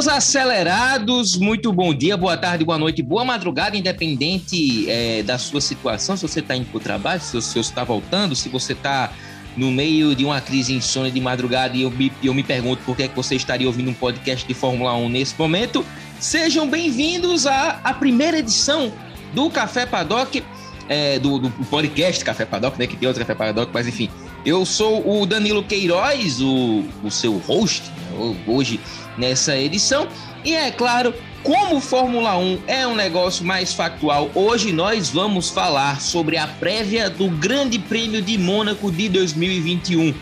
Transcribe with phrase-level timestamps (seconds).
[0.00, 5.60] meus acelerados, muito bom dia, boa tarde, boa noite, boa madrugada, independente é, da sua
[5.60, 9.12] situação, se você está indo para o trabalho, se você está voltando, se você está
[9.54, 12.96] no meio de uma crise insônia de madrugada e eu me, eu me pergunto por
[12.96, 15.84] que, é que você estaria ouvindo um podcast de Fórmula 1 nesse momento,
[16.18, 18.90] sejam bem-vindos à, à primeira edição
[19.34, 20.42] do Café Paddock,
[20.88, 24.08] é, do, do podcast Café Paddock, né, que tem outro Café Paddock, mas enfim,
[24.46, 28.80] eu sou o Danilo Queiroz, o, o seu host, né, hoje
[29.20, 30.08] nessa edição.
[30.44, 36.00] E é claro, como Fórmula 1 é um negócio mais factual, hoje nós vamos falar
[36.00, 40.14] sobre a prévia do Grande Prêmio de Mônaco de 2021.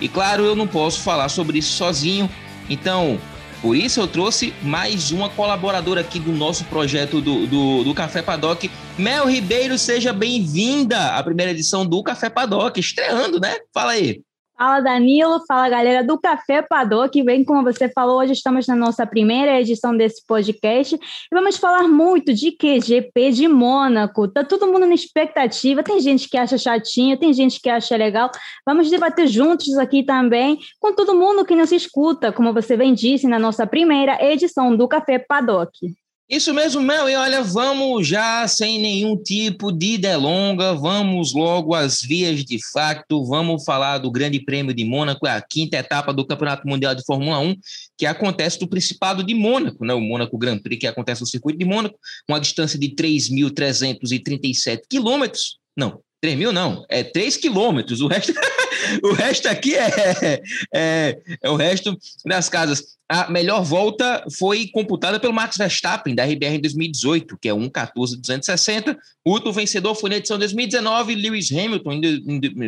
[0.00, 2.28] E claro, eu não posso falar sobre isso sozinho,
[2.68, 3.18] então
[3.62, 8.20] por isso eu trouxe mais uma colaboradora aqui do nosso projeto do, do, do Café
[8.20, 8.68] Paddock.
[8.98, 13.58] Mel Ribeiro, seja bem-vinda à primeira edição do Café Paddock, estreando, né?
[13.72, 14.20] Fala aí.
[14.62, 17.20] Fala Danilo, fala galera do Café Paddock.
[17.24, 21.88] Bem como você falou, hoje estamos na nossa primeira edição desse podcast e vamos falar
[21.88, 24.28] muito de QGP de Mônaco.
[24.28, 25.82] Tá todo mundo na expectativa.
[25.82, 28.30] Tem gente que acha chatinho, tem gente que acha legal.
[28.64, 33.26] Vamos debater juntos aqui também com todo mundo que nos escuta, como você bem disse
[33.26, 35.92] na nossa primeira edição do Café Paddock.
[36.32, 37.10] Isso mesmo, Mel.
[37.10, 43.22] E olha, vamos já sem nenhum tipo de delonga, vamos logo às vias de facto.
[43.26, 47.38] Vamos falar do Grande Prêmio de Mônaco, a quinta etapa do Campeonato Mundial de Fórmula
[47.38, 47.54] 1,
[47.98, 49.92] que acontece no Principado de Mônaco, né?
[49.92, 55.58] O Mônaco Grand Prix, que acontece no circuito de Mônaco, uma distância de 3.337 quilômetros.
[55.76, 58.00] Não, 3 mil não, é 3 quilômetros.
[58.00, 58.32] O resto,
[59.02, 60.40] o resto aqui é,
[60.72, 62.92] é, é, o resto das casas.
[63.08, 68.96] A melhor volta foi computada pelo Max Verstappen, da RBR em 2018, que é 1,14,260.
[69.24, 72.00] O último vencedor foi na edição 2019, Lewis Hamilton,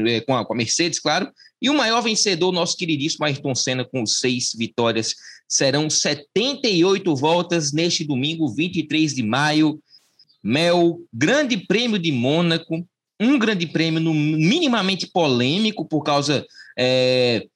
[0.06, 1.30] é, com a, com a Mercedes, claro.
[1.62, 5.14] E o maior vencedor, nosso queridíssimo Ayrton Senna, com seis vitórias.
[5.48, 9.80] Serão 78 voltas neste domingo, 23 de maio.
[10.42, 12.86] Mel, Grande Prêmio de Mônaco,
[13.20, 16.45] um grande prêmio no, minimamente polêmico por causa
[16.79, 17.47] é,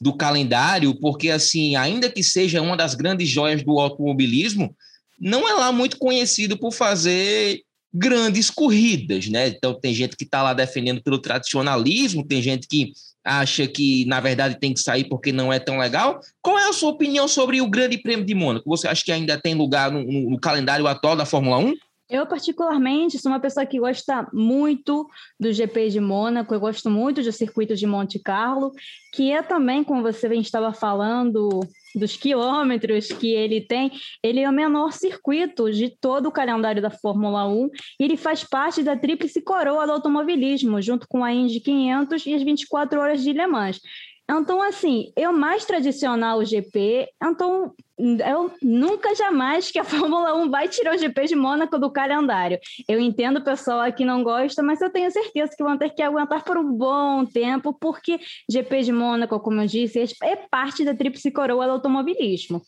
[0.00, 4.74] do calendário, porque assim, ainda que seja uma das grandes joias do automobilismo,
[5.20, 7.62] não é lá muito conhecido por fazer
[7.92, 9.48] grandes corridas, né?
[9.48, 12.92] Então tem gente que está lá defendendo pelo tradicionalismo, tem gente que
[13.24, 16.20] acha que na verdade tem que sair porque não é tão legal.
[16.42, 18.68] Qual é a sua opinião sobre o Grande Prêmio de Mônaco?
[18.68, 21.74] Você acha que ainda tem lugar no, no calendário atual da Fórmula 1?
[22.08, 25.08] Eu, particularmente, sou uma pessoa que gosta muito
[25.40, 28.72] do GP de Mônaco, eu gosto muito do circuito de Monte Carlo,
[29.12, 31.60] que é também, como você estava falando,
[31.94, 36.90] dos quilômetros que ele tem, ele é o menor circuito de todo o calendário da
[36.90, 37.70] Fórmula 1
[38.00, 42.34] e ele faz parte da tríplice coroa do automobilismo, junto com a Indy 500 e
[42.34, 43.80] as 24 horas de Le Mans.
[44.30, 50.50] Então, assim, eu mais tradicional o GP, então eu nunca jamais que a Fórmula 1
[50.50, 52.58] vai tirar o GP de Mônaco do calendário.
[52.88, 56.02] Eu entendo o pessoal que não gosta, mas eu tenho certeza que vão ter que
[56.02, 58.18] aguentar por um bom tempo, porque
[58.48, 62.62] GP de Mônaco, como eu disse, é parte da tríplice coroa do automobilismo.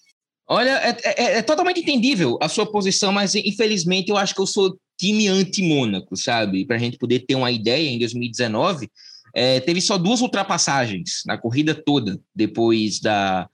[0.48, 4.46] Olha, é, é, é totalmente entendível a sua posição, mas infelizmente eu acho que eu
[4.46, 6.64] sou time anti-Mônaco, sabe?
[6.64, 8.88] Para a gente poder ter uma ideia, em 2019
[9.36, 13.46] é, teve só duas ultrapassagens na corrida toda, depois da,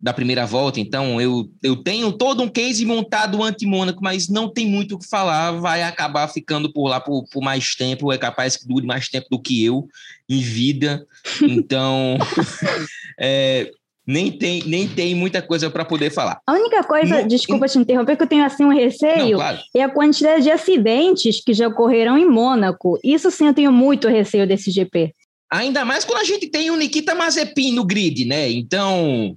[0.00, 0.80] da primeira volta.
[0.80, 5.06] Então, eu, eu tenho todo um case montado anti-Mônaco, mas não tem muito o que
[5.06, 5.50] falar.
[5.60, 8.10] Vai acabar ficando por lá por, por mais tempo.
[8.10, 9.86] É capaz que dure mais tempo do que eu
[10.26, 11.06] em vida.
[11.42, 12.16] Então,
[13.20, 13.70] é,
[14.06, 16.40] nem tem, nem tem muita coisa para poder falar.
[16.46, 19.58] A única coisa, no, desculpa te interromper, que eu tenho assim um receio, não, claro.
[19.74, 22.98] é a quantidade de acidentes que já ocorreram em Mônaco.
[23.02, 25.14] Isso sim eu tenho muito receio desse GP.
[25.50, 28.50] Ainda mais quando a gente tem o Nikita Mazepin no grid, né?
[28.50, 29.36] Então,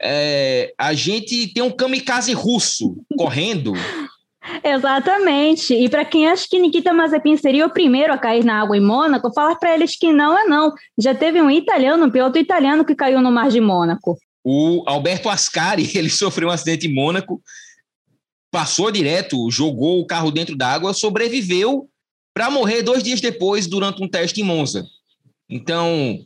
[0.00, 3.72] é, a gente tem um kamikaze russo correndo
[4.62, 5.74] Exatamente.
[5.74, 8.80] E para quem acha que Nikita Mazepin seria o primeiro a cair na água em
[8.80, 10.72] Mônaco, falar para eles que não é não.
[10.98, 14.16] Já teve um italiano, um piloto italiano que caiu no mar de Mônaco.
[14.44, 17.42] O Alberto Ascari, ele sofreu um acidente em Mônaco,
[18.50, 21.88] passou direto, jogou o carro dentro d'água, sobreviveu
[22.32, 24.86] para morrer dois dias depois durante um teste em Monza.
[25.48, 26.18] Então,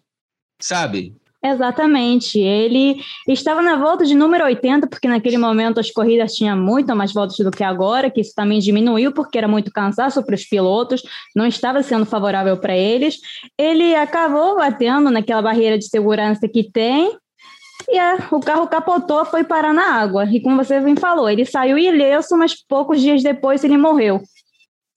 [0.61, 2.39] sabe, Exatamente.
[2.39, 7.13] Ele estava na volta de número 80, porque naquele momento as corridas tinham muito mais
[7.13, 11.03] voltas do que agora, que isso também diminuiu, porque era muito cansaço para os pilotos,
[11.35, 13.17] não estava sendo favorável para eles.
[13.57, 17.17] Ele acabou batendo naquela barreira de segurança que tem,
[17.89, 20.25] e é, o carro capotou, foi parar na água.
[20.27, 24.21] E como você bem falou, ele saiu ileso, mas poucos dias depois ele morreu.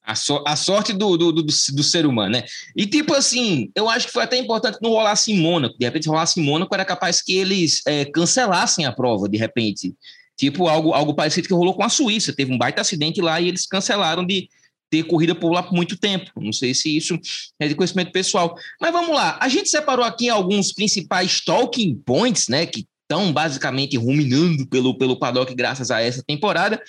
[0.03, 2.44] A, so, a sorte do, do, do, do, ser humano, né?
[2.75, 5.77] E tipo assim, eu acho que foi até importante não rolasse em Mônaco.
[5.77, 9.94] De repente, rolasse em Mônaco, era capaz que eles é, cancelassem a prova, de repente.
[10.38, 12.35] Tipo, algo, algo parecido que rolou com a Suíça.
[12.35, 14.50] Teve um baita acidente lá e eles cancelaram de
[14.89, 16.29] ter corrida por lá por muito tempo.
[16.38, 17.17] Não sei se isso
[17.59, 18.56] é de conhecimento pessoal.
[18.81, 19.39] Mas vamos lá.
[19.41, 22.65] A gente separou aqui alguns principais talking points, né?
[22.65, 26.81] Que estão basicamente ruminando pelo, pelo paddock graças a essa temporada.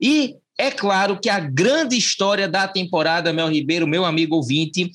[0.00, 4.90] E é claro que a grande história da temporada, Mel Ribeiro, meu amigo ouvinte,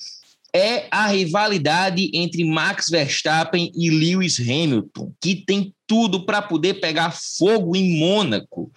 [0.53, 7.15] é a rivalidade entre Max Verstappen e Lewis Hamilton, que tem tudo para poder pegar
[7.37, 8.71] fogo em Mônaco.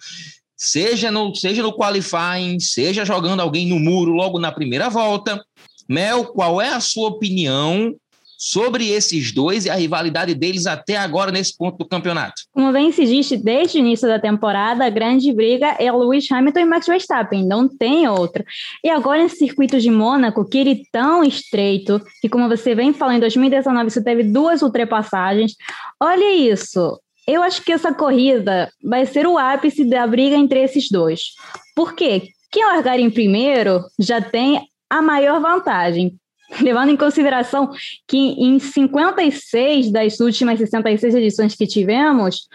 [0.55, 5.43] Seja no, seja no qualifying, seja jogando alguém no muro logo na primeira volta.
[5.89, 7.95] Mel, qual é a sua opinião
[8.41, 12.41] sobre esses dois e a rivalidade deles até agora nesse ponto do campeonato.
[12.51, 16.59] Como bem se diz desde o início da temporada, a grande briga é Lewis Hamilton
[16.61, 18.43] e Max Verstappen, não tem outra.
[18.83, 23.17] E agora nesse circuito de Mônaco, que ele tão estreito, que como você vem falando,
[23.17, 25.53] em 2019 você teve duas ultrapassagens,
[26.01, 30.89] olha isso, eu acho que essa corrida vai ser o ápice da briga entre esses
[30.89, 31.35] dois.
[31.75, 32.23] Por quê?
[32.51, 36.19] Quem largar em primeiro já tem a maior vantagem
[36.59, 37.71] levando em consideração
[38.07, 42.47] que em 56 das últimas 66 edições que tivemos,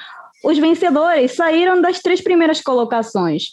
[0.45, 3.45] os vencedores saíram das três primeiras colocações.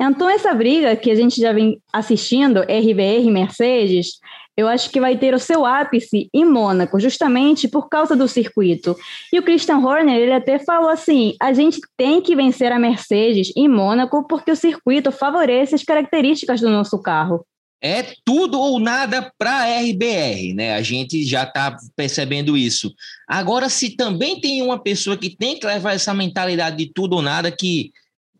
[0.00, 4.18] Então, essa briga que a gente já vem assistindo, RBR Mercedes,
[4.56, 8.94] eu acho que vai ter o seu ápice em Mônaco, justamente por causa do circuito.
[9.32, 13.52] E o Christian Horner, ele até falou assim: a gente tem que vencer a Mercedes
[13.56, 17.46] em Mônaco porque o circuito favorece as características do nosso carro
[17.82, 20.74] é tudo ou nada para a RBR, né?
[20.74, 22.94] A gente já está percebendo isso.
[23.26, 27.22] Agora, se também tem uma pessoa que tem que levar essa mentalidade de tudo ou
[27.22, 27.90] nada, que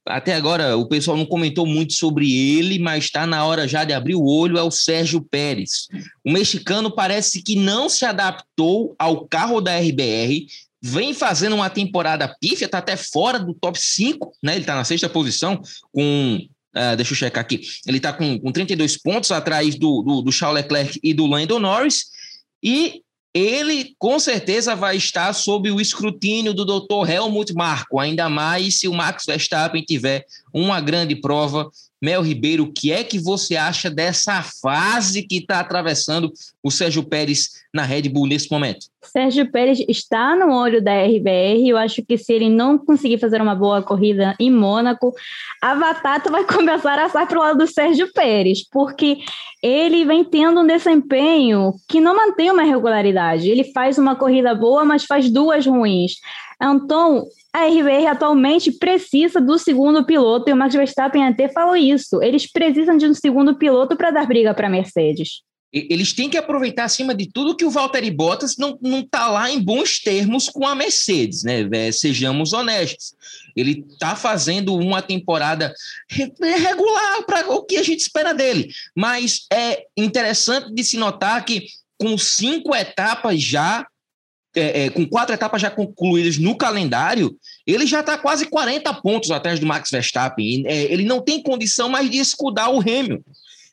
[0.06, 3.92] até agora o pessoal não comentou muito sobre ele, mas está na hora já de
[3.92, 5.88] abrir o olho, é o Sérgio Pérez.
[6.24, 10.46] O mexicano parece que não se adaptou ao carro da RBR,
[10.80, 14.52] vem fazendo uma temporada pífia, está até fora do top 5, né?
[14.52, 15.60] Ele está na sexta posição,
[15.92, 16.40] com
[16.74, 17.60] Uh, deixa eu checar aqui.
[17.86, 21.58] Ele está com, com 32 pontos atrás do, do, do Charles Leclerc e do Lando
[21.58, 22.06] Norris.
[22.62, 23.02] E
[23.34, 27.10] ele com certeza vai estar sob o escrutínio do Dr.
[27.10, 31.70] Helmut Marko, ainda mais se o Max Verstappen tiver uma grande prova
[32.00, 36.32] Mel Ribeiro, o que é que você acha dessa fase que está atravessando
[36.62, 38.86] o Sérgio Pérez na Red Bull nesse momento?
[39.04, 41.68] Sérgio Pérez está no olho da RBR.
[41.68, 45.12] Eu acho que se ele não conseguir fazer uma boa corrida em Mônaco,
[45.60, 49.18] a batata vai começar a sair para o lado do Sérgio Pérez, porque
[49.62, 53.50] ele vem tendo um desempenho que não mantém uma regularidade.
[53.50, 56.12] Ele faz uma corrida boa, mas faz duas ruins.
[56.62, 62.22] Então, a RBR atualmente precisa do segundo piloto, e o Max Verstappen até falou isso.
[62.22, 65.42] Eles precisam de um segundo piloto para dar briga para a Mercedes.
[65.72, 69.58] Eles têm que aproveitar, acima de tudo, que o Valtteri Bottas não está lá em
[69.58, 71.66] bons termos com a Mercedes, né?
[71.72, 73.14] É, sejamos honestos.
[73.56, 75.72] Ele está fazendo uma temporada
[76.10, 78.70] regular para o que a gente espera dele.
[78.94, 81.66] Mas é interessante de se notar que,
[81.98, 83.86] com cinco etapas já
[84.54, 87.34] é, é, com quatro etapas já concluídas no calendário,
[87.66, 90.64] ele já está quase 40 pontos atrás do Max Verstappen.
[90.66, 93.22] É, ele não tem condição mais de escudar o Hamilton.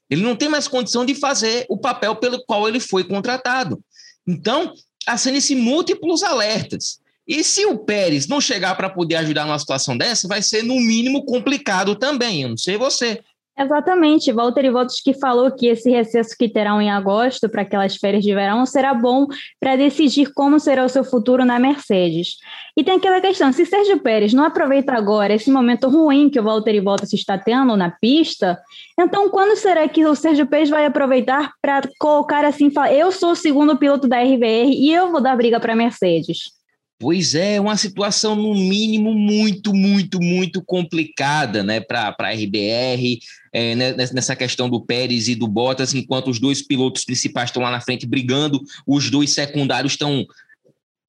[0.09, 3.79] Ele não tem mais condição de fazer o papel pelo qual ele foi contratado.
[4.27, 4.73] Então,
[5.05, 6.99] acende-se múltiplos alertas.
[7.27, 10.75] E se o Pérez não chegar para poder ajudar numa situação dessa, vai ser no
[10.75, 12.41] mínimo complicado também.
[12.41, 13.21] Eu não sei você.
[13.61, 18.23] Exatamente, Walter Votos que falou que esse recesso que terão em agosto para aquelas férias
[18.23, 19.27] de verão será bom
[19.59, 22.37] para decidir como será o seu futuro na Mercedes.
[22.77, 26.43] E tem aquela questão, se Sérgio Pérez não aproveita agora esse momento ruim que o
[26.43, 28.57] Walter Bottas está tendo na pista,
[28.97, 33.31] então quando será que o Sérgio Pérez vai aproveitar para colocar assim, falar, eu sou
[33.31, 36.58] o segundo piloto da RBR e eu vou dar briga para a Mercedes?
[37.01, 43.19] Pois é, uma situação no mínimo muito, muito, muito complicada né, para a RBR,
[43.53, 47.63] é, né, nessa questão do Pérez e do Bottas, enquanto os dois pilotos principais estão
[47.63, 50.25] lá na frente brigando, os dois secundários estão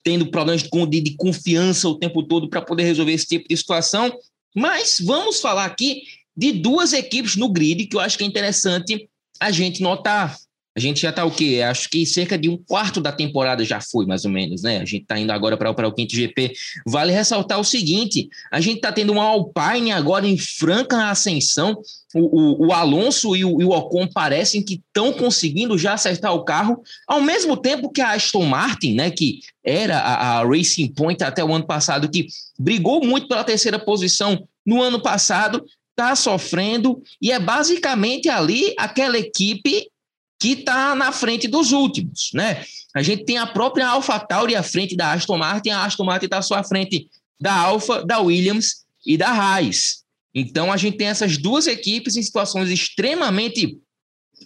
[0.05, 4.17] tendo problemas de, de confiança o tempo todo para poder resolver esse tipo de situação.
[4.55, 6.05] Mas vamos falar aqui
[6.37, 9.09] de duas equipes no grid que eu acho que é interessante
[9.41, 10.37] a gente notar.
[10.77, 11.63] A gente já está o quê?
[11.69, 14.77] Acho que cerca de um quarto da temporada já foi, mais ou menos, né?
[14.77, 16.53] A gente está indo agora para o quinto GP.
[16.87, 21.77] Vale ressaltar o seguinte: a gente está tendo uma Alpine agora em franca ascensão.
[22.15, 26.35] O, o, o Alonso e o, e o, Ocon parecem que estão conseguindo já acertar
[26.35, 30.89] o carro, ao mesmo tempo que a Aston Martin, né, que era a, a Racing
[30.89, 32.27] Point até o ano passado, que
[32.59, 39.19] brigou muito pela terceira posição no ano passado, está sofrendo e é basicamente ali aquela
[39.19, 39.87] equipe
[40.41, 42.65] que está na frente dos últimos, né?
[42.95, 46.39] A gente tem a própria AlphaTauri à frente da Aston Martin, a Aston Martin está
[46.39, 50.03] à frente da Alfa, da Williams e da Haas.
[50.35, 53.79] Então a gente tem essas duas equipes em situações extremamente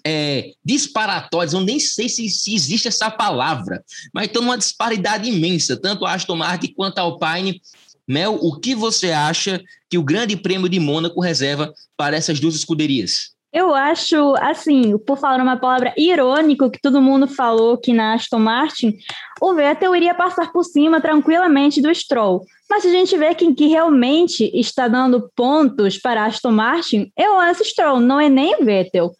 [0.04, 3.82] é, disparatórias, eu nem sei se, se, existe essa palavra,
[4.12, 7.62] mas estão numa disparidade imensa, tanto a Aston Martin quanto a Alpine.
[8.06, 12.54] Mel, o que você acha que o Grande Prêmio de Mônaco reserva para essas duas
[12.54, 13.33] escuderias?
[13.54, 18.40] Eu acho, assim, por falar uma palavra irônico que todo mundo falou que na Aston
[18.40, 18.98] Martin,
[19.40, 22.44] o Vettel iria passar por cima tranquilamente do Stroll.
[22.68, 27.28] Mas se a gente vê quem que realmente está dando pontos para Aston Martin, é
[27.28, 29.12] o Lance Stroll, não é nem Vettel.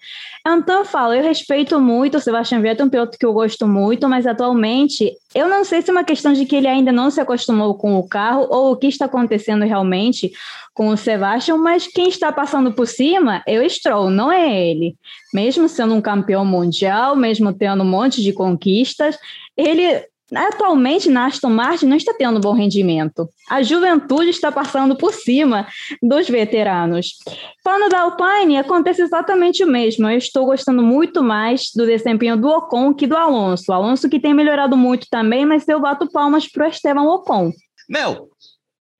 [0.47, 4.09] Então eu falo, eu respeito muito o Sebastian Vettel, um piloto que eu gosto muito,
[4.09, 7.21] mas atualmente eu não sei se é uma questão de que ele ainda não se
[7.21, 10.33] acostumou com o carro ou o que está acontecendo realmente
[10.73, 14.97] com o Sebastian, mas quem está passando por cima é o Stroll, não é ele.
[15.33, 19.19] Mesmo sendo um campeão mundial, mesmo tendo um monte de conquistas,
[19.57, 23.29] ele atualmente na Aston Martin não está tendo bom rendimento.
[23.51, 25.67] A juventude está passando por cima
[26.03, 27.19] dos veteranos.
[27.63, 30.09] Falando da Alpine, acontece exatamente o mesmo.
[30.09, 33.65] Eu estou gostando muito mais do desempenho do Ocon que do Alonso.
[33.69, 37.53] O Alonso que tem melhorado muito também, mas eu bato palmas para o Esteban Ocon.
[37.89, 38.29] Mel,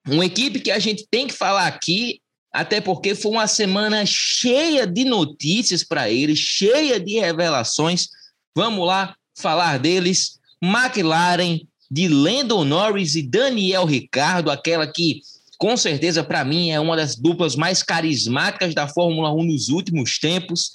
[0.07, 2.21] uma equipe que a gente tem que falar aqui,
[2.53, 8.07] até porque foi uma semana cheia de notícias para eles, cheia de revelações.
[8.55, 10.39] Vamos lá falar deles.
[10.61, 11.59] McLaren,
[11.89, 15.21] de Lando Norris e Daniel Ricardo, aquela que
[15.57, 20.17] com certeza para mim é uma das duplas mais carismáticas da Fórmula 1 nos últimos
[20.17, 20.71] tempos,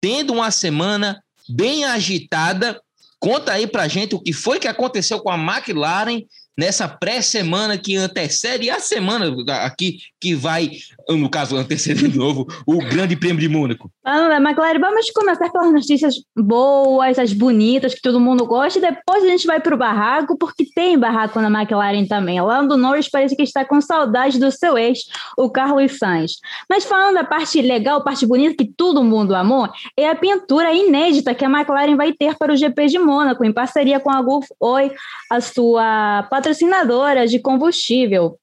[0.00, 2.80] tendo uma semana bem agitada.
[3.18, 6.22] Conta aí para gente o que foi que aconteceu com a McLaren
[6.56, 9.32] nessa pré-semana que antecede a semana
[9.64, 10.70] aqui que vai,
[11.08, 13.92] no caso, anteceder de novo o Grande Prêmio de Mônaco.
[14.10, 19.22] Ah, McLaren, vamos começar pelas notícias boas, as bonitas, que todo mundo gosta, e depois
[19.22, 22.40] a gente vai para o barraco, porque tem barraco na McLaren também.
[22.40, 25.00] Lá do Norris parece que está com saudade do seu ex,
[25.36, 26.38] o Carlos Sainz.
[26.70, 31.34] Mas falando da parte legal, parte bonita, que todo mundo amou, é a pintura inédita
[31.34, 34.46] que a McLaren vai ter para o GP de Mônaco, em parceria com a Gulf
[34.58, 34.90] Oi,
[35.30, 38.38] a sua patrocinadora de combustível.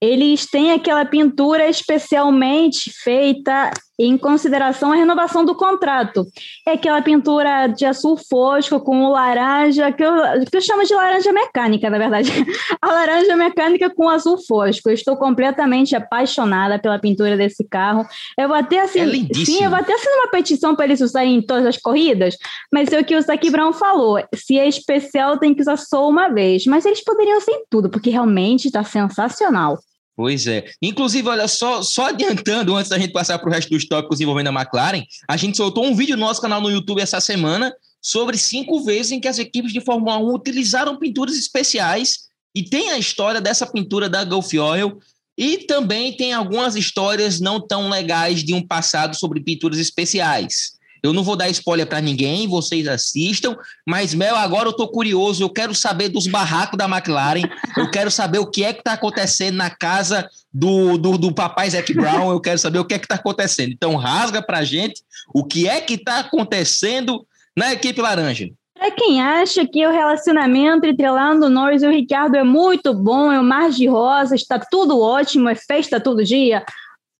[0.00, 3.70] Eles têm aquela pintura especialmente feita
[4.06, 6.26] em consideração à renovação do contrato.
[6.66, 10.12] É aquela pintura de azul fosco com o laranja, que eu,
[10.50, 12.30] que eu chamo de laranja mecânica, na verdade.
[12.80, 14.88] A laranja mecânica com azul fosco.
[14.88, 18.06] Eu estou completamente apaixonada pela pintura desse carro.
[18.38, 21.36] Eu vou até assim, é sim, eu vou até assinar uma petição para eles usarem
[21.36, 22.36] em todas as corridas,
[22.72, 24.18] mas é o que o Saki Brown falou.
[24.34, 26.64] Se é especial, tem que usar só uma vez.
[26.64, 29.78] Mas eles poderiam ser em tudo, porque realmente está sensacional.
[30.16, 30.70] Pois é.
[30.82, 34.48] Inclusive, olha, só, só adiantando, antes da gente passar para o resto dos tópicos envolvendo
[34.48, 38.36] a McLaren, a gente soltou um vídeo no nosso canal no YouTube essa semana sobre
[38.36, 42.98] cinco vezes em que as equipes de Fórmula 1 utilizaram pinturas especiais e tem a
[42.98, 44.98] história dessa pintura da Gulf Oil
[45.38, 50.72] e também tem algumas histórias não tão legais de um passado sobre pinturas especiais.
[51.02, 55.42] Eu não vou dar spoiler para ninguém, vocês assistam, mas Mel, agora eu tô curioso,
[55.42, 57.42] eu quero saber dos barracos da McLaren,
[57.76, 61.70] eu quero saber o que é que tá acontecendo na casa do, do, do papai
[61.70, 63.72] Zac Brown, eu quero saber o que é que tá acontecendo.
[63.72, 65.02] Então rasga pra gente
[65.34, 67.26] o que é que tá acontecendo
[67.56, 68.48] na equipe laranja.
[68.74, 73.30] Para quem acha que o relacionamento entre Lando Norris e o Ricardo é muito bom,
[73.30, 76.64] é o mar de rosas, está tudo ótimo, é festa todo dia,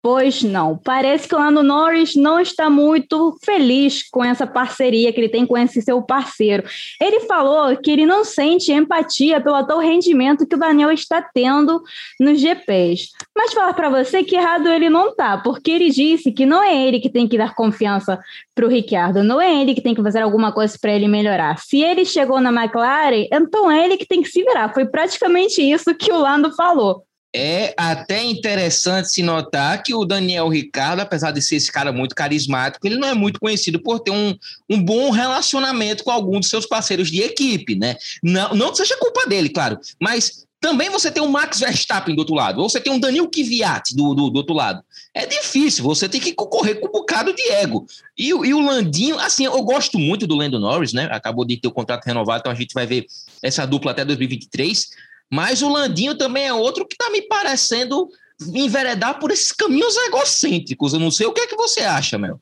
[0.02, 0.78] Pois não.
[0.78, 5.44] Parece que o Lando Norris não está muito feliz com essa parceria que ele tem
[5.44, 6.62] com esse seu parceiro.
[6.98, 11.82] Ele falou que ele não sente empatia pelo atual rendimento que o Daniel está tendo
[12.18, 13.10] nos GPs.
[13.36, 16.74] Mas falar para você que errado ele não tá, porque ele disse que não é
[16.74, 18.18] ele que tem que dar confiança
[18.54, 21.58] para o Ricardo, não é ele que tem que fazer alguma coisa para ele melhorar.
[21.58, 24.72] Se ele chegou na McLaren, então é ele que tem que se virar.
[24.72, 30.48] Foi praticamente isso que o Lando falou é até interessante se notar que o Daniel
[30.48, 34.10] Ricardo, apesar de ser esse cara muito carismático, ele não é muito conhecido por ter
[34.10, 34.36] um,
[34.68, 37.96] um bom relacionamento com algum dos seus parceiros de equipe, né?
[38.22, 42.18] Não, não que seja culpa dele, claro, mas também você tem um Max Verstappen do
[42.18, 44.82] outro lado, ou você tem um Daniel Kvyat do, do, do, outro lado.
[45.14, 47.86] É difícil, você tem que concorrer com um bocado de ego.
[48.16, 51.08] E, e o Landinho, assim, eu gosto muito do Lando Norris, né?
[51.10, 53.06] Acabou de ter o contrato renovado, então a gente vai ver
[53.42, 54.90] essa dupla até 2023.
[55.30, 58.08] Mas o Landinho também é outro que está me parecendo
[58.54, 60.92] enveredar por esses caminhos egocêntricos.
[60.92, 62.40] Eu não sei o que é que você acha, Mel.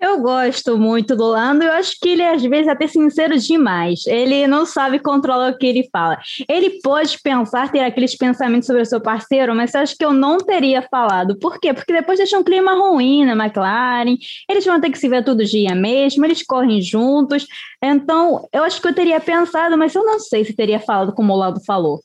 [0.00, 4.06] Eu gosto muito do Lando, eu acho que ele às vezes é até sincero demais.
[4.06, 6.18] Ele não sabe controlar o que ele fala.
[6.46, 10.12] Ele pode pensar, ter aqueles pensamentos sobre o seu parceiro, mas eu acho que eu
[10.12, 11.38] não teria falado.
[11.38, 11.72] Por quê?
[11.72, 14.16] Porque depois deixa um clima ruim na McLaren,
[14.46, 17.46] eles vão ter que se ver todo dia mesmo, eles correm juntos.
[17.82, 21.32] Então, eu acho que eu teria pensado, mas eu não sei se teria falado como
[21.32, 22.00] o Lando falou.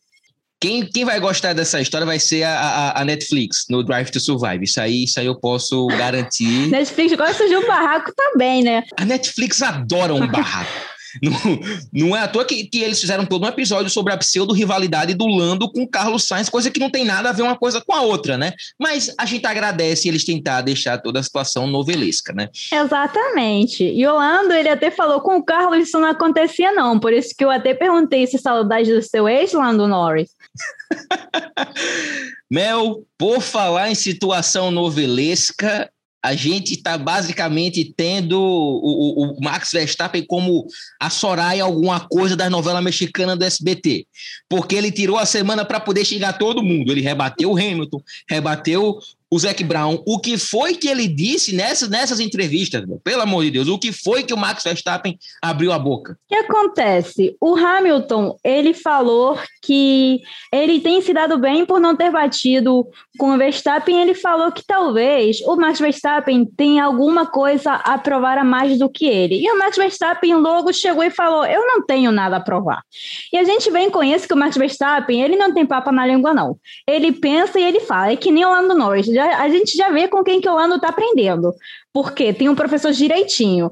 [0.62, 4.20] Quem, quem vai gostar dessa história vai ser a, a, a, Netflix no Drive to
[4.20, 4.66] Survive.
[4.66, 6.68] Isso aí, isso aí eu posso garantir.
[6.68, 8.84] Netflix gosta de um barraco também, né?
[8.98, 10.70] A Netflix adora um barraco.
[11.22, 11.60] Não,
[12.08, 15.28] não é à toa que, que eles fizeram todo um episódio sobre a pseudo-rivalidade do
[15.28, 17.94] Lando com o Carlos Sainz, coisa que não tem nada a ver uma coisa com
[17.94, 18.54] a outra, né?
[18.80, 22.50] Mas a gente agradece eles tentar deixar toda a situação novelesca, né?
[22.72, 23.84] Exatamente.
[23.84, 27.34] E o Lando, ele até falou com o Carlos isso não acontecia não, por isso
[27.36, 30.30] que eu até perguntei se saudade do seu ex, Lando Norris.
[32.50, 35.90] Mel, por falar em situação novelesca,
[36.22, 40.66] a gente está basicamente tendo o, o, o, Max Verstappen como
[41.00, 44.06] a Soraya alguma coisa da novela mexicana do SBT,
[44.50, 46.92] porque ele tirou a semana para poder xingar todo mundo.
[46.92, 49.00] Ele rebateu o Hamilton, rebateu
[49.32, 53.52] o Zac Brown, o que foi que ele disse nessas, nessas entrevistas, pelo amor de
[53.52, 56.14] Deus, o que foi que o Max Verstappen abriu a boca?
[56.14, 57.36] O que acontece?
[57.40, 60.20] O Hamilton, ele falou que
[60.52, 64.66] ele tem se dado bem por não ter batido com o Verstappen, ele falou que
[64.66, 69.36] talvez o Max Verstappen tenha alguma coisa a provar a mais do que ele.
[69.36, 72.82] E o Max Verstappen logo chegou e falou, eu não tenho nada a provar.
[73.32, 76.34] E a gente vem isso que o Max Verstappen, ele não tem papo na língua
[76.34, 76.58] não.
[76.88, 79.90] Ele pensa e ele fala, é que nem o Lando Norris, já, a gente já
[79.90, 81.54] vê com quem que o Lando está aprendendo.
[81.94, 83.72] Porque tem um professor direitinho.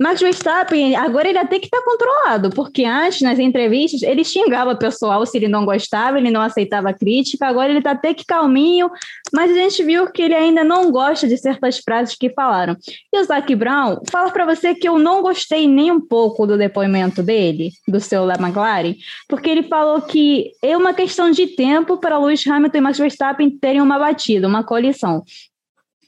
[0.00, 4.78] Max Verstappen, agora ele até que está controlado, porque antes, nas entrevistas, ele xingava o
[4.78, 8.90] pessoal se ele não gostava, ele não aceitava crítica, agora ele está até que calminho,
[9.32, 12.76] mas a gente viu que ele ainda não gosta de certas frases que falaram.
[13.12, 16.58] E o Zac Brown, fala para você que eu não gostei nem um pouco do
[16.58, 18.94] depoimento dele, do seu McLaren,
[19.28, 23.50] porque ele falou que é uma questão de tempo para Lewis Hamilton e Max Verstappen
[23.50, 25.22] terem uma batida, uma colisão.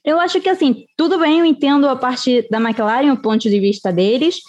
[0.04, 3.60] Eu acho que, assim, tudo bem, eu entendo a parte da McLaren, o ponto de
[3.60, 4.40] vista deles,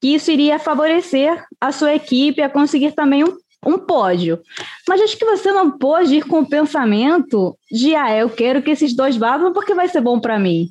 [0.00, 3.36] que isso iria favorecer a sua equipe a conseguir também um,
[3.66, 4.40] um pódio.
[4.88, 8.70] Mas acho que você não pode ir com o pensamento de, ah, eu quero que
[8.70, 10.68] esses dois batam porque vai ser bom para mim.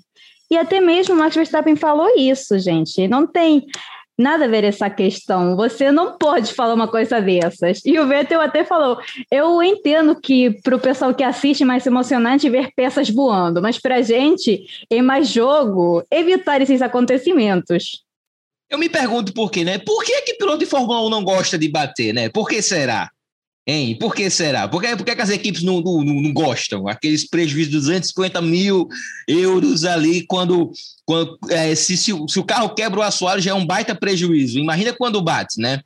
[0.49, 3.07] E até mesmo o Max Verstappen falou isso, gente.
[3.07, 3.65] Não tem
[4.17, 5.55] nada a ver essa questão.
[5.55, 7.81] Você não pode falar uma coisa dessas.
[7.85, 8.99] E o Vettel até falou:
[9.31, 13.79] eu entendo que para o pessoal que assiste é mais emocionante ver peças voando, mas
[13.79, 18.03] para a gente é mais jogo evitar esses acontecimentos.
[18.69, 19.77] Eu me pergunto por quê, né?
[19.77, 22.27] Por que que piloto de Fórmula 1 não gosta de bater, né?
[22.27, 23.09] Por que será?
[23.69, 23.97] Hein?
[23.99, 24.65] Por que será?
[24.65, 26.87] Por que, por que as equipes não, não, não gostam?
[26.87, 28.87] Aqueles prejuízos de 250 mil
[29.27, 30.71] euros ali, quando,
[31.05, 34.57] quando é, se, se, se, o carro quebra o assoalho, já é um baita prejuízo.
[34.57, 35.81] Imagina quando bate, né?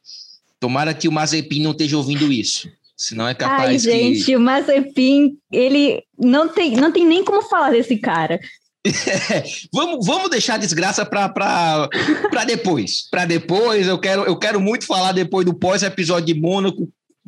[0.60, 2.70] Tomara que o Mazepin não esteja ouvindo isso.
[2.96, 4.36] Senão é capaz Ai, gente, que...
[4.36, 8.40] o Mazepin, ele não tem, não tem nem como falar desse cara.
[9.74, 11.90] vamos, vamos deixar a desgraça para
[12.46, 13.10] depois.
[13.10, 16.88] Para depois, eu quero, eu quero muito falar depois do pós-episódio de Mônaco,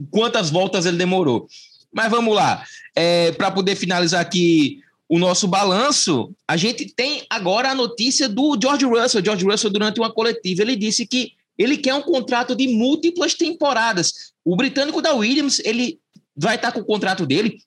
[0.09, 1.47] quantas voltas ele demorou.
[1.93, 2.63] Mas vamos lá.
[2.95, 8.57] É, Para poder finalizar aqui o nosso balanço, a gente tem agora a notícia do
[8.59, 9.23] George Russell.
[9.23, 14.33] George Russell, durante uma coletiva, ele disse que ele quer um contrato de múltiplas temporadas.
[14.43, 15.99] O britânico da Williams, ele
[16.35, 17.59] vai estar com o contrato dele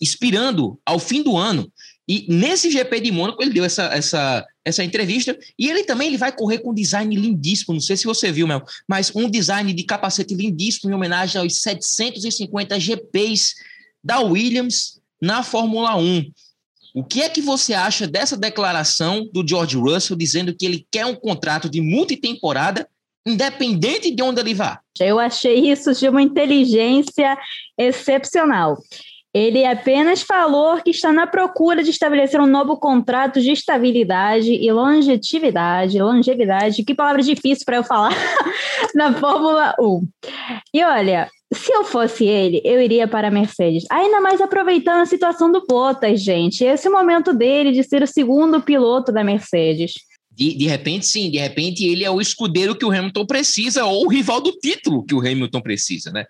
[0.00, 1.70] expirando ao fim do ano.
[2.08, 5.38] E nesse GP de Mônaco, ele deu essa, essa, essa entrevista.
[5.58, 7.74] E ele também ele vai correr com um design lindíssimo.
[7.74, 11.60] Não sei se você viu, Mel, mas um design de capacete lindíssimo em homenagem aos
[11.60, 13.54] 750 GPs
[14.02, 16.30] da Williams na Fórmula 1.
[16.94, 21.06] O que é que você acha dessa declaração do George Russell dizendo que ele quer
[21.06, 22.86] um contrato de multitemporada,
[23.24, 24.80] independente de onde ele vá?
[25.00, 27.38] Eu achei isso de uma inteligência
[27.78, 28.76] excepcional.
[29.34, 34.70] Ele apenas falou que está na procura de estabelecer um novo contrato de estabilidade e
[34.70, 35.98] longevidade.
[35.98, 38.12] Longevidade, que palavra difícil para eu falar
[38.94, 40.06] na Fórmula 1.
[40.74, 43.84] E olha, se eu fosse ele, eu iria para a Mercedes.
[43.90, 46.62] Ainda mais aproveitando a situação do Bottas, gente.
[46.62, 49.92] Esse é momento dele de ser o segundo piloto da Mercedes.
[50.30, 54.06] De, de repente, sim, de repente ele é o escudeiro que o Hamilton precisa, ou
[54.06, 56.24] o rival do título que o Hamilton precisa, né?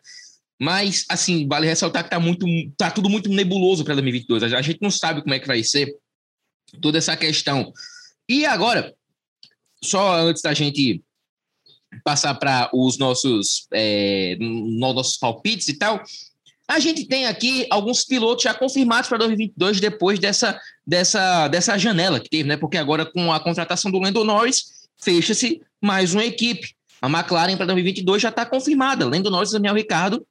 [0.63, 2.47] Mas, assim, vale ressaltar que tá, muito,
[2.79, 4.45] tá tudo muito nebuloso para 2022.
[4.45, 5.93] A gente não sabe como é que vai ser
[6.81, 7.73] toda essa questão.
[8.29, 8.95] E agora,
[9.83, 11.03] só antes da gente
[12.05, 16.01] passar para os nossos, é, nossos palpites e tal,
[16.69, 22.21] A gente tem aqui alguns pilotos já confirmados para 2022 depois dessa, dessa, dessa janela
[22.21, 22.57] que teve, né?
[22.57, 26.73] Porque agora com a contratação do Lando Norris, fecha-se mais uma equipe.
[27.03, 29.05] A McLaren para 2022 já está confirmada.
[29.05, 30.25] Lando Norris e Daniel Ricardo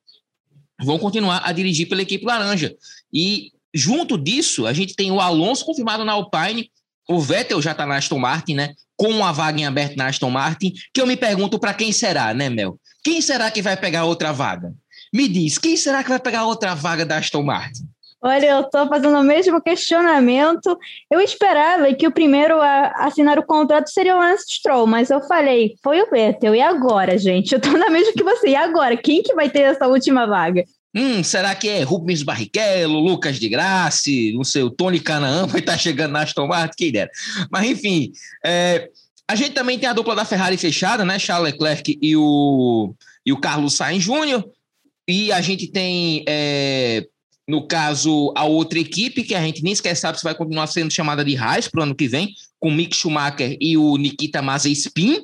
[0.84, 2.76] vão continuar a dirigir pela equipe laranja.
[3.14, 6.70] E junto disso, a gente tem o Alonso confirmado na Alpine,
[7.08, 8.74] o Vettel já está na Aston Martin, né?
[8.96, 12.34] Com uma vaga em aberto na Aston Martin, que eu me pergunto para quem será,
[12.34, 12.80] né, Mel?
[13.04, 14.74] Quem será que vai pegar outra vaga?
[15.14, 17.84] Me diz, quem será que vai pegar outra vaga da Aston Martin?
[18.24, 20.78] Olha, eu estou fazendo o mesmo questionamento.
[21.10, 25.22] Eu esperava que o primeiro a assinar o contrato seria o Lance Stroll, mas eu
[25.22, 26.54] falei, foi o Vettel.
[26.54, 27.54] E agora, gente?
[27.54, 28.50] Eu estou na mesma que você.
[28.50, 28.96] E agora?
[28.96, 30.64] Quem que vai ter essa última vaga?
[30.96, 35.62] Hum, será que é Rubens Barrichello, Lucas de Graça, não sei, o Tony Canaan vai
[35.62, 37.10] estar tá chegando na Aston Martin, quem dera.
[37.50, 38.12] Mas, enfim,
[38.46, 38.90] é,
[39.28, 41.18] a gente também tem a dupla da Ferrari fechada, né?
[41.18, 42.94] Charles Leclerc e o,
[43.26, 44.46] e o Carlos Sainz Júnior.
[45.08, 47.08] E a gente tem é,
[47.52, 50.90] no caso, a outra equipe, que a gente nem sequer sabe se vai continuar sendo
[50.90, 55.22] chamada de Haas para o ano que vem, com Mick Schumacher e o Nikita Mazepin.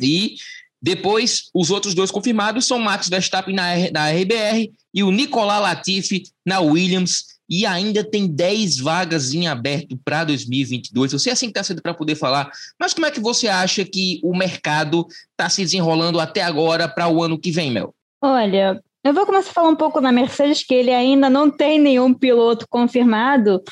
[0.00, 0.34] E
[0.82, 6.24] depois, os outros dois confirmados são Max Verstappen na, na RBR e o Nicolas Latifi
[6.44, 7.38] na Williams.
[7.48, 11.12] E ainda tem 10 vagas em aberto para 2022.
[11.12, 13.84] Eu sei assim que está cedo para poder falar, mas como é que você acha
[13.84, 17.94] que o mercado está se desenrolando até agora para o ano que vem, Mel?
[18.20, 21.78] Olha, eu vou começar a falar um pouco na Mercedes, que ele ainda não tem
[21.78, 23.62] nenhum piloto confirmado.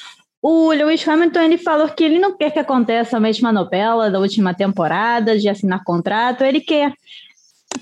[0.43, 4.19] O Lewis Hamilton ele falou que ele não quer que aconteça a mesma novela da
[4.19, 6.93] última temporada, de assinar contrato, ele quer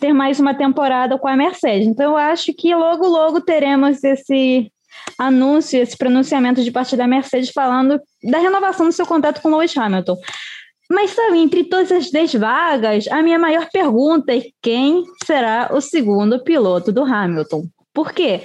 [0.01, 1.89] ter mais uma temporada com a Mercedes.
[1.89, 4.71] Então eu acho que logo, logo teremos esse
[5.19, 9.57] anúncio, esse pronunciamento de parte da Mercedes falando da renovação do seu contrato com o
[9.57, 10.17] Lewis Hamilton.
[10.91, 15.81] Mas, sabe, entre todas as 10 vagas, a minha maior pergunta é quem será o
[15.81, 17.67] segundo piloto do Hamilton?
[17.93, 18.43] Por quê?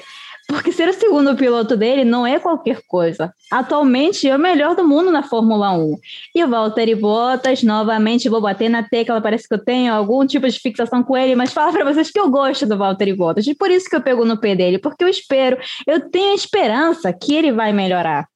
[0.47, 3.34] Porque ser o segundo piloto dele não é qualquer coisa.
[3.49, 5.97] Atualmente é o melhor do mundo na Fórmula 1.
[6.36, 10.47] E o Valtteri Bottas, novamente, vou bater na tecla, parece que eu tenho algum tipo
[10.47, 13.47] de fixação com ele, mas fala para vocês que eu gosto do Valtteri Bottas.
[13.47, 17.13] E por isso que eu pego no pé dele, porque eu espero, eu tenho esperança
[17.13, 18.27] que ele vai melhorar.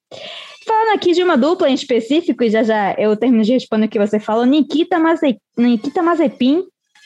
[0.67, 3.89] Falando aqui de uma dupla em específico, e já já eu termino de responder o
[3.89, 6.61] que você falou, Nikita, Maze, Nikita Mazepin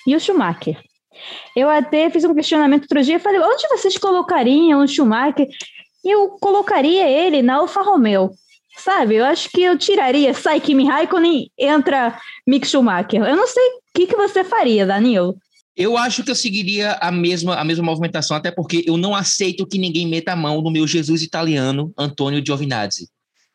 [0.07, 0.81] e o Schumacher.
[1.55, 5.47] Eu até fiz um questionamento outro dia, falei, onde vocês colocariam o Schumacher?
[6.03, 8.31] Eu colocaria ele na Alfa Romeo,
[8.79, 9.17] sabe?
[9.17, 13.21] Eu acho que eu tiraria, sai Kimi Raikkonen, entra Mick Schumacher.
[13.21, 15.37] Eu não sei o que, que você faria, Danilo.
[15.77, 19.67] Eu acho que eu seguiria a mesma, a mesma movimentação, até porque eu não aceito
[19.67, 23.07] que ninguém meta a mão no meu Jesus italiano, Antônio Giovinazzi.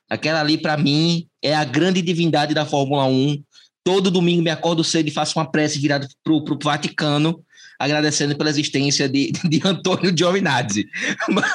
[0.08, 3.42] Aquela ali, para mim, é a grande divindade da Fórmula 1.
[3.84, 7.42] Todo domingo me acordo cedo e faço uma prece virada para o Vaticano,
[7.78, 10.88] agradecendo pela existência de, de Antônio Giovinazzi.
[11.28, 11.52] Mas,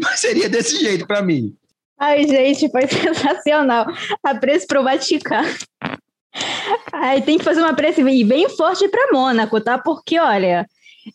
[0.00, 1.54] mas seria desse jeito para mim.
[1.98, 3.86] Ai, gente, foi sensacional.
[4.22, 5.48] A prece para o Vaticano.
[6.92, 9.78] Ai, tem que fazer uma prece bem forte para Mônaco, tá?
[9.78, 10.66] Porque, olha,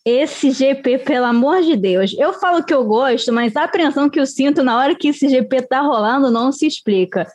[0.06, 2.16] esse GP, pelo amor de Deus.
[2.18, 5.28] Eu falo que eu gosto, mas a apreensão que eu sinto na hora que esse
[5.28, 7.28] GP tá rolando não se explica.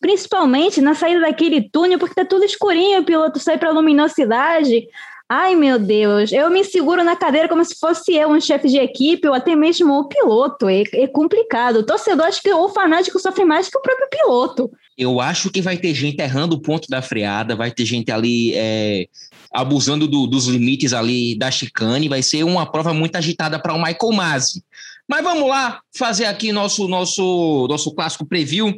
[0.00, 4.86] Principalmente na saída daquele túnel, porque tá tudo escurinho, o piloto sai para luminosidade.
[5.34, 8.76] Ai, meu Deus, eu me seguro na cadeira como se fosse eu, um chefe de
[8.76, 10.68] equipe, ou até mesmo o piloto.
[10.68, 11.76] É, é complicado.
[11.76, 14.70] O torcedor, acho que o fanático sofre mais que o próprio piloto.
[14.98, 18.52] Eu acho que vai ter gente errando o ponto da freada, vai ter gente ali
[18.54, 19.06] é,
[19.52, 23.82] abusando do, dos limites ali da chicane, vai ser uma prova muito agitada para o
[23.82, 24.64] Michael Masi.
[25.08, 28.72] Mas vamos lá fazer aqui nosso nosso nosso clássico preview.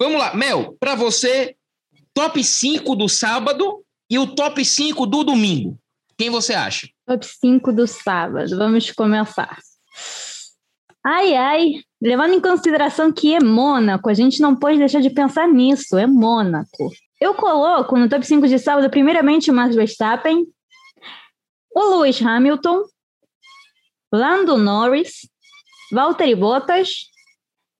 [0.00, 1.54] Vamos lá, Mel, para você,
[2.12, 5.78] top 5 do sábado e o top 5 do domingo.
[6.18, 6.88] Quem você acha?
[7.06, 8.56] Top 5 do sábado.
[8.56, 9.58] Vamos começar.
[11.04, 15.48] Ai, ai, levando em consideração que é Mônaco, a gente não pode deixar de pensar
[15.48, 16.92] nisso, é Mônaco.
[17.22, 20.44] Eu coloco no top 5 de sábado, primeiramente, o Max Verstappen,
[21.72, 22.82] o Lewis Hamilton,
[24.12, 25.28] Lando Norris,
[25.92, 27.06] Valtteri Bottas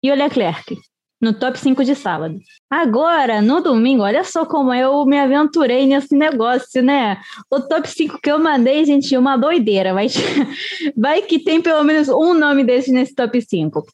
[0.01, 0.79] e o Leclerc
[1.21, 2.39] no top 5 de sábado.
[2.71, 7.21] Agora, no domingo, olha só como eu me aventurei nesse negócio, né?
[7.51, 10.15] O top 5 que eu mandei, gente, uma doideira, mas
[10.97, 13.85] vai que tem pelo menos um nome desse nesse top 5.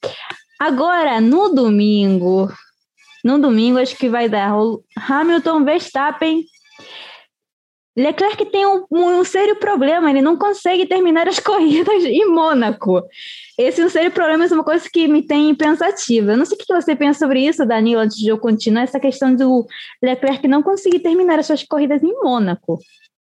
[0.61, 2.53] Agora, no domingo,
[3.29, 4.55] no domingo, acho que vai dar
[4.97, 6.45] Hamilton, Verstappen.
[7.95, 13.03] Leclerc tem um, um, sério problema, ele não consegue terminar as corridas em Mônaco.
[13.59, 16.33] Esse é um sério problema é uma coisa que me tem pensativa.
[16.33, 19.01] Eu não sei o que você pensa sobre isso, Danilo, antes de eu continuar, essa
[19.01, 19.67] questão do
[20.03, 22.79] Leclerc não conseguir terminar as suas corridas em Mônaco.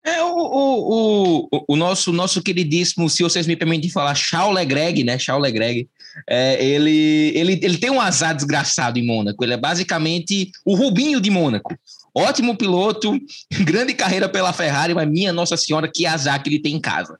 [0.05, 5.03] É o, o, o, o, nosso, nosso queridíssimo, se vocês me permitem falar, Charles Legreg,
[5.03, 5.19] né?
[5.19, 5.89] Charles Legreg.
[6.29, 9.43] É, ele, ele, ele tem um azar desgraçado em Mônaco.
[9.45, 11.77] Ele é basicamente o Rubinho de Mônaco.
[12.17, 13.19] Ótimo piloto,
[13.65, 17.19] grande carreira pela Ferrari, mas minha Nossa Senhora, que azar que ele tem em casa.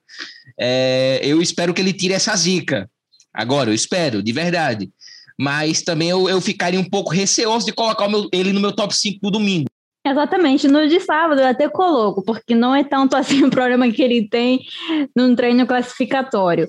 [0.59, 2.89] É, eu espero que ele tire essa zica.
[3.33, 4.91] Agora, eu espero, de verdade.
[5.39, 8.95] Mas também eu, eu ficaria um pouco receoso de colocar meu, ele no meu top
[8.95, 9.69] 5 do domingo.
[10.07, 14.03] Exatamente, no de sábado eu até coloco, porque não é tanto assim o problema que
[14.03, 14.61] ele tem
[15.17, 16.69] num treino classificatório.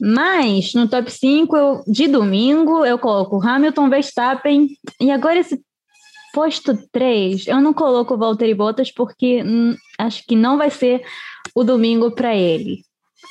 [0.00, 4.68] Mas no top 5 eu, de domingo eu coloco Hamilton, Verstappen
[5.00, 5.60] e agora esse
[6.32, 11.04] posto 3 eu não coloco o Valtteri Bottas porque hum, acho que não vai ser
[11.54, 12.82] o domingo para ele.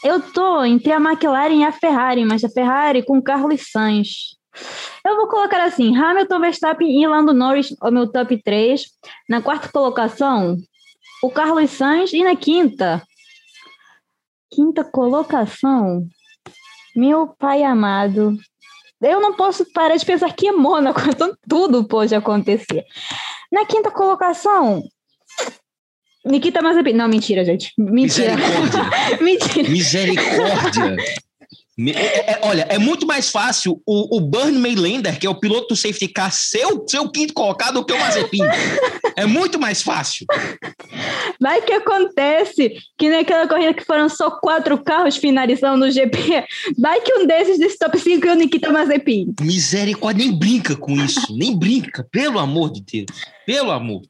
[0.04, 4.36] Eu tô entre a McLaren e a Ferrari, mas a Ferrari com Carlos Sainz.
[5.06, 8.86] Eu vou colocar assim: Hamilton, Verstappen e Lando Norris, o meu top 3.
[9.30, 10.58] Na quarta colocação,
[11.24, 12.14] o Carlos Sainz.
[12.14, 13.02] E na quinta,
[14.52, 16.08] quinta colocação,
[16.98, 18.36] meu pai amado.
[19.00, 22.84] Eu não posso parar de pensar que é Mônaco, então tudo pode acontecer.
[23.52, 24.84] Na quinta colocação,
[26.26, 26.94] Nikita Mazepin.
[26.94, 27.72] Não, mentira, gente.
[27.78, 28.36] Mentira.
[28.36, 29.18] Misericórdia.
[29.22, 29.70] mentira.
[29.70, 30.96] Misericórdia.
[31.80, 35.68] É, é, olha, é muito mais fácil o, o Bernie Maylander, que é o piloto
[35.68, 38.42] do safety car, ser o seu quinto colocado do que o Mazepin.
[39.16, 40.26] é muito mais fácil.
[41.40, 46.46] Vai que acontece que naquela corrida que foram só quatro carros finalizando no GP,
[46.80, 49.36] vai que um desses desse top 5 é o Nikita Mazepin.
[49.40, 53.22] Misericórdia, nem brinca com isso, nem brinca, pelo amor de Deus.
[53.46, 54.02] Pelo amor.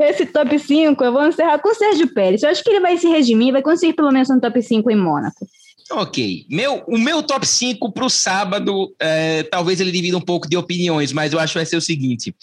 [0.00, 2.42] Esse top 5 eu vou encerrar com o Sérgio Pérez.
[2.42, 4.96] Eu acho que ele vai se redimir, vai conseguir pelo menos um top 5 em
[4.96, 5.46] Mônaco.
[5.90, 6.46] Ok.
[6.48, 10.56] Meu, o meu top 5 para o sábado, é, talvez ele divida um pouco de
[10.56, 12.34] opiniões, mas eu acho que vai ser o seguinte: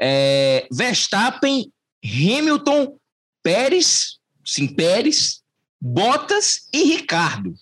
[0.00, 1.70] é, Verstappen,
[2.02, 2.96] Hamilton,
[3.42, 5.42] Pérez, sim, Pérez,
[5.80, 7.54] Bottas e Ricardo.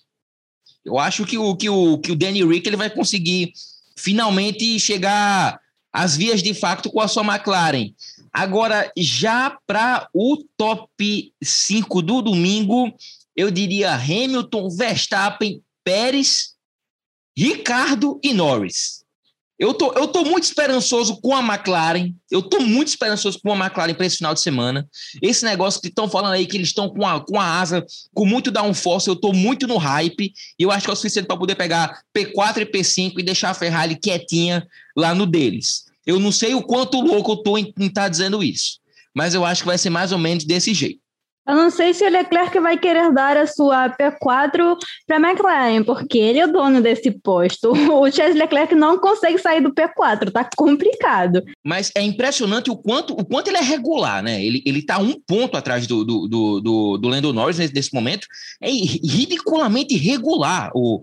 [0.85, 3.53] Eu acho que o, que o, que o Danny Rick ele vai conseguir
[3.97, 5.61] finalmente chegar
[5.93, 7.93] às vias de facto com a sua McLaren.
[8.33, 12.95] Agora, já para o top 5 do domingo,
[13.39, 16.55] eu diria Hamilton, Verstappen, Pérez,
[17.37, 19.05] Ricardo e Norris.
[19.57, 22.13] Eu tô, eu tô muito esperançoso com a McLaren.
[22.29, 24.89] Eu tô muito esperançoso com a McLaren para esse final de semana.
[25.23, 28.27] Esse negócio que estão falando aí que eles estão com a, com a asa com
[28.27, 30.33] muito downforce, eu tô muito no hype.
[30.59, 33.51] E eu acho que é o suficiente para poder pegar P4 e P5 e deixar
[33.51, 35.85] a Ferrari quietinha lá no deles.
[36.05, 38.81] Eu não sei o quanto louco eu tô em estar tá dizendo isso,
[39.15, 41.01] mas eu acho que vai ser mais ou menos desse jeito.
[41.49, 45.83] Eu não sei se o Leclerc vai querer dar a sua P4 para a McLaren,
[45.83, 47.73] porque ele é dono desse posto.
[47.73, 51.43] O Charles Leclerc não consegue sair do P4, tá complicado.
[51.65, 54.45] Mas é impressionante o quanto, o quanto ele é regular, né?
[54.45, 57.95] Ele, ele tá um ponto atrás do, do, do, do, do Lando Norris nesse, nesse
[57.95, 58.27] momento.
[58.61, 61.03] É ridiculamente regular o,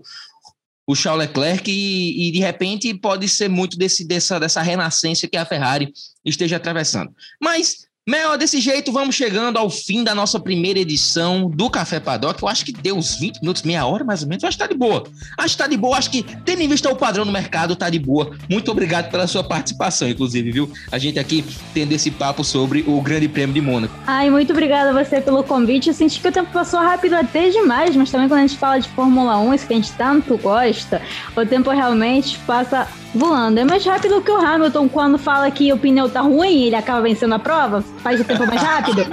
[0.86, 5.36] o Charles Leclerc e, e, de repente pode ser muito desse, dessa, dessa renascença que
[5.36, 5.92] a Ferrari
[6.24, 7.12] esteja atravessando.
[7.40, 12.40] Mas Mel, desse jeito vamos chegando ao fim da nossa primeira edição do Café Paddock.
[12.40, 14.44] Eu acho que deu uns 20 minutos, meia hora mais ou menos.
[14.44, 15.02] Eu acho que tá de boa.
[15.36, 15.98] Acho que tá de boa.
[15.98, 18.30] Acho que, tendo em vista o padrão no mercado, tá de boa.
[18.48, 20.70] Muito obrigado pela sua participação, inclusive, viu?
[20.92, 23.92] A gente aqui tendo esse papo sobre o Grande Prêmio de Mônaco.
[24.06, 25.88] Ai, muito obrigada a você pelo convite.
[25.88, 28.78] Eu senti que o tempo passou rápido até demais, mas também quando a gente fala
[28.78, 31.02] de Fórmula 1, isso que a gente tanto gosta,
[31.36, 33.58] o tempo realmente passa voando.
[33.58, 36.76] É mais rápido que o Hamilton quando fala que o pneu tá ruim e ele
[36.76, 37.82] acaba vencendo a prova.
[38.06, 39.02] Faz o tempo mais rápido.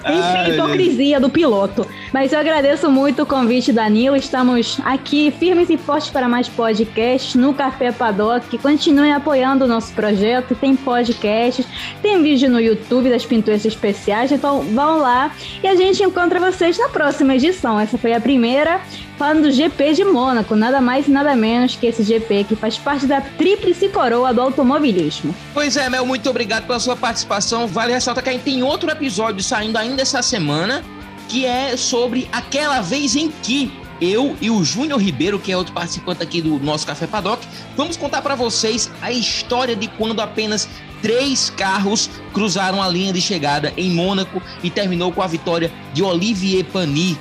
[0.00, 1.86] Enfim, hipocrisia do piloto.
[2.14, 4.16] Mas eu agradeço muito o convite, Danilo.
[4.16, 8.56] Estamos aqui firmes e fortes para mais podcasts no Café Paddock.
[8.56, 10.54] Continuem apoiando o nosso projeto.
[10.54, 11.66] Tem podcasts,
[12.00, 14.32] tem vídeo no YouTube das pinturas especiais.
[14.32, 15.30] Então vão lá
[15.62, 17.78] e a gente encontra vocês na próxima edição.
[17.78, 18.80] Essa foi a primeira
[19.20, 22.78] falando do GP de Mônaco, nada mais e nada menos que esse GP que faz
[22.78, 25.36] parte da tríplice coroa do automobilismo.
[25.52, 27.66] Pois é, Mel, muito obrigado pela sua participação.
[27.66, 30.82] Vale ressaltar que a gente tem outro episódio saindo ainda essa semana,
[31.28, 35.74] que é sobre aquela vez em que eu e o Júnior Ribeiro, que é outro
[35.74, 40.66] participante aqui do nosso Café Paddock, vamos contar para vocês a história de quando apenas
[41.02, 46.02] três carros cruzaram a linha de chegada em Mônaco e terminou com a vitória de
[46.02, 47.18] Olivier Panis,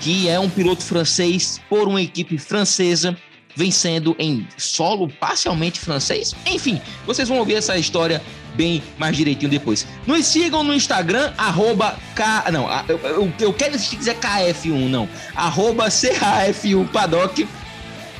[0.00, 3.16] que é um piloto francês por uma equipe francesa,
[3.54, 6.34] vencendo em solo parcialmente francês.
[6.46, 8.22] Enfim, vocês vão ouvir essa história
[8.54, 9.86] bem mais direitinho depois.
[10.06, 12.50] Nos sigam no Instagram, arroba K.
[12.50, 15.08] Não, eu, eu quero se quiser KF1, não.
[15.34, 17.46] Arroba CAF1 Paddock.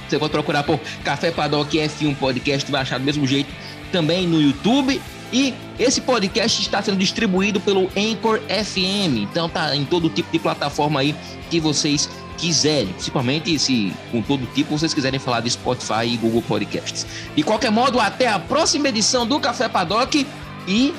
[0.08, 3.50] Você pode procurar por Café Paddock F1 Podcast, vai achar do mesmo jeito.
[3.92, 5.00] Também no YouTube
[5.32, 10.38] E esse podcast está sendo distribuído pelo Anchor FM, então tá em todo tipo de
[10.38, 11.16] plataforma aí
[11.48, 16.42] que vocês quiserem, principalmente se com todo tipo vocês quiserem falar de Spotify e Google
[16.42, 17.06] Podcasts.
[17.34, 20.26] De qualquer modo, até a próxima edição do Café Paddock
[20.68, 20.94] e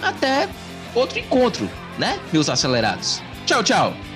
[0.00, 0.48] até
[0.94, 3.20] outro encontro, né, meus acelerados.
[3.46, 4.09] Tchau, tchau.